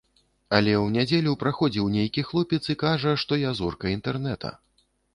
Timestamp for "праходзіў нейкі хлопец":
1.43-2.63